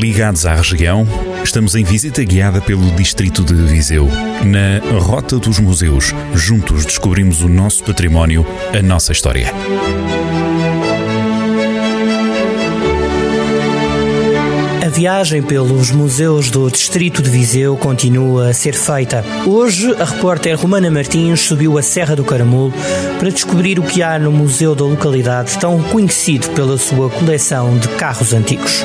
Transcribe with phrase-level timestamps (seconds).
[0.00, 1.06] Ligados à região,
[1.44, 4.08] estamos em visita guiada pelo Distrito de Viseu.
[4.44, 8.44] Na Rota dos Museus, juntos descobrimos o nosso património,
[8.76, 9.52] a nossa história.
[14.84, 19.24] A viagem pelos museus do Distrito de Viseu continua a ser feita.
[19.46, 22.72] Hoje, a repórter Romana Martins subiu a Serra do Caramulo
[23.20, 27.86] para descobrir o que há no museu da localidade, tão conhecido pela sua coleção de
[27.88, 28.84] carros antigos.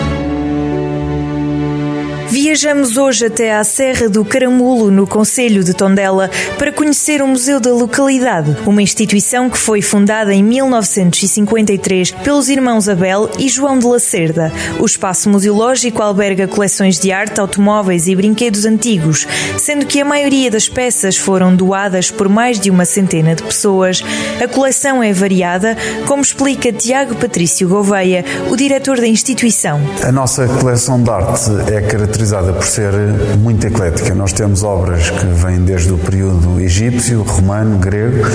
[2.29, 7.57] Viajamos hoje até à Serra do Caramulo, no Conselho de Tondela, para conhecer o Museu
[7.57, 13.85] da localidade, uma instituição que foi fundada em 1953 pelos irmãos Abel e João de
[13.85, 14.51] Lacerda.
[14.77, 19.25] O espaço museológico alberga coleções de arte, automóveis e brinquedos antigos,
[19.57, 24.03] sendo que a maioria das peças foram doadas por mais de uma centena de pessoas.
[24.43, 29.79] A coleção é variada, como explica Tiago Patrício Gouveia, o diretor da instituição.
[30.03, 32.91] A nossa coleção de arte é caracterizada caracterizada por ser
[33.37, 34.13] muito eclética.
[34.15, 38.25] Nós temos obras que vêm desde o período egípcio, romano, grego,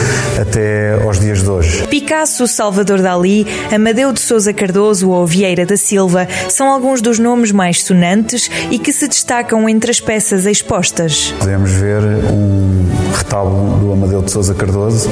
[0.41, 1.87] até aos dias de hoje.
[1.89, 7.51] Picasso, Salvador Dali, Amadeu de Souza Cardoso ou Vieira da Silva são alguns dos nomes
[7.51, 11.35] mais sonantes e que se destacam entre as peças expostas.
[11.39, 12.62] Podemos ver um
[14.13, 15.09] Amadeu de Souza Cardoso,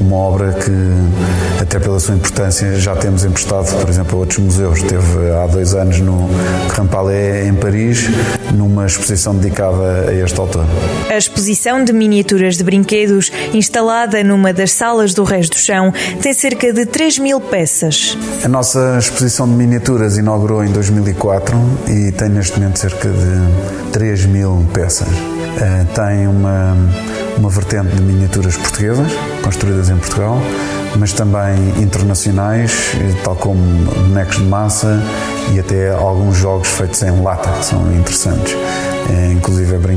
[0.00, 0.70] uma obra que,
[1.60, 4.80] até pela sua importância, já temos emprestado, por exemplo, a outros museus.
[4.82, 6.28] Teve há dois anos no
[6.72, 8.08] Grand Palais, em Paris,
[8.52, 10.64] numa exposição dedicada a este autor.
[11.10, 16.32] A exposição de miniaturas de brinquedos, instalada numa das salas do Reis do Chão, tem
[16.32, 18.16] cerca de 3 mil peças.
[18.44, 21.56] A nossa exposição de miniaturas inaugurou em 2004
[21.88, 25.08] e tem neste momento cerca de 3 mil peças.
[25.60, 26.76] Eh, tem uma,
[27.36, 30.38] uma vertente de miniaturas portuguesas, construídas em Portugal,
[30.98, 33.60] mas também internacionais, tal como
[34.08, 35.02] bonecos de massa
[35.52, 38.54] e até alguns jogos feitos em lata, que são interessantes.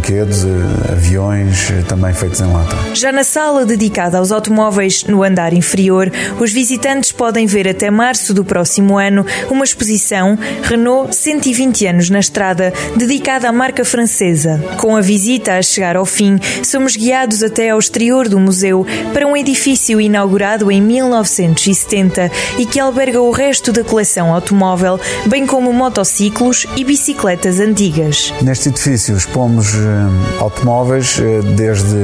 [0.07, 2.77] Brinquedos, eh, aviões, eh, também feitos em lata.
[2.93, 6.09] Já na sala dedicada aos automóveis, no andar inferior,
[6.39, 12.19] os visitantes podem ver até março do próximo ano uma exposição Renault 120 anos na
[12.19, 14.63] estrada, dedicada à marca francesa.
[14.77, 19.27] Com a visita a chegar ao fim, somos guiados até ao exterior do museu para
[19.27, 25.73] um edifício inaugurado em 1970 e que alberga o resto da coleção automóvel, bem como
[25.73, 28.33] motociclos e bicicletas antigas.
[28.41, 29.96] Neste edifício expomos uh,
[30.39, 31.95] automóveis, uh, desde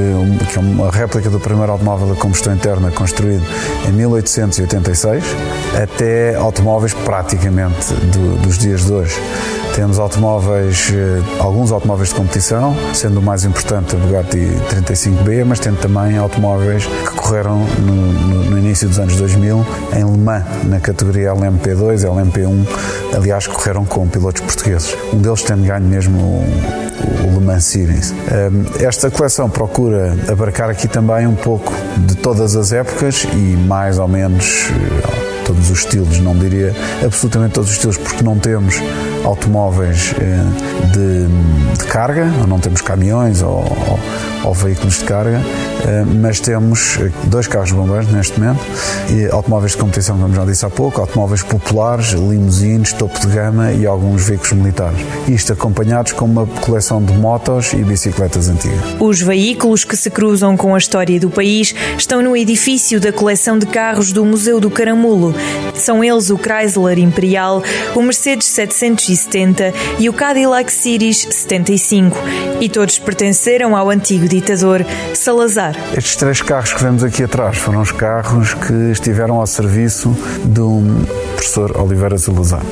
[0.50, 3.44] que é uma réplica do primeiro automóvel a combustão interna construído
[3.88, 5.24] em 1886
[5.82, 9.14] até automóveis praticamente do, dos dias de hoje.
[9.74, 14.38] Temos automóveis, eh, alguns automóveis de competição, sendo o mais importante a Bugatti
[14.70, 20.04] 35B, mas tendo também automóveis que correram no, no, no início dos anos 2000 em
[20.04, 22.66] Le Mans, na categoria LMP2, LMP1,
[23.14, 24.96] aliás, correram com pilotos portugueses.
[25.12, 28.14] Um deles tendo ganho mesmo o, Le Mans Series.
[28.80, 34.08] Esta coleção procura abarcar aqui também um pouco de todas as épocas e mais ou
[34.08, 36.74] menos eh, todos os estilos, não diria
[37.04, 38.76] absolutamente todos os estilos, porque não temos
[39.24, 43.98] automóveis eh, de, de carga, não temos caminhões ou, ou,
[44.44, 45.40] ou veículos de carga,
[45.84, 48.60] eh, mas temos dois carros de bombeiros neste momento,
[49.10, 53.72] e automóveis de competição, como já disse há pouco, automóveis populares, limusines, topo de gama
[53.72, 54.98] e alguns veículos militares.
[55.28, 58.80] Isto acompanhados com uma coleção de motos e bicicletas antigas.
[59.00, 63.58] Os veículos que se cruzam com a história do país estão no edifício da coleção
[63.58, 65.34] de carros do Museu do Caramulo.
[65.74, 67.62] São eles o Chrysler Imperial,
[67.94, 68.46] o Mercedes
[69.16, 72.16] 770 e o Cadillac Series 75.
[72.60, 75.76] E todos pertenceram ao antigo ditador Salazar.
[75.96, 80.10] Estes três carros que vemos aqui atrás foram os carros que estiveram ao serviço
[80.44, 80.82] do
[81.34, 82.62] professor Oliveira Salazar.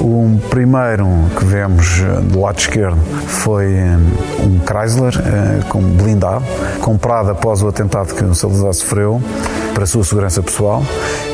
[0.00, 3.96] O primeiro que vemos eh, do lado esquerdo foi eh,
[4.40, 6.44] um Chrysler eh, com blindado,
[6.80, 9.20] comprado após o atentado que o Salazar sofreu
[9.74, 10.84] para a sua segurança pessoal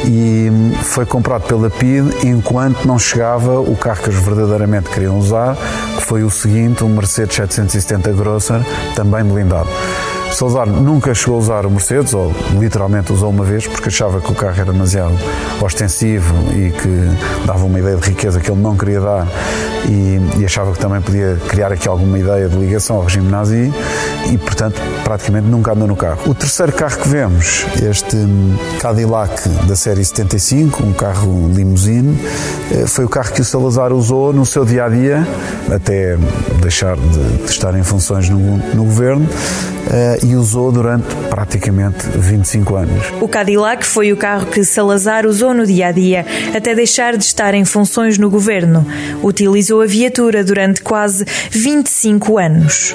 [0.05, 5.19] e hum, foi comprado pela PID enquanto não chegava o carro que eles verdadeiramente queriam
[5.19, 5.57] usar,
[5.97, 8.61] que foi o seguinte, um Mercedes 770 Grosser,
[8.95, 9.69] também blindado.
[10.35, 14.33] Salazar nunca chegou a usar o Mercedes, ou literalmente usou uma vez, porque achava que
[14.33, 15.17] o carro era demasiado
[15.61, 19.29] ostensivo e que dava uma ideia de riqueza que ele não queria dar
[19.89, 23.73] e, e achava que também podia criar aqui alguma ideia de ligação ao regime nazi
[24.31, 26.21] e, portanto, praticamente nunca andou no carro.
[26.27, 28.17] O terceiro carro que vemos, este
[28.81, 32.19] Cadillac da série 75, um carro limousine,
[32.73, 35.27] eh, foi o carro que o Salazar usou no seu dia a dia,
[35.71, 36.17] até
[36.61, 43.05] deixar de, estar em funções no, no governo, uh, e usou durante praticamente 25 anos.
[43.21, 46.25] O Cadillac foi o carro que Salazar usou no dia a dia,
[46.55, 48.87] até deixar de estar em funções no governo.
[49.23, 52.95] Utilizou a viatura durante quase 25 anos.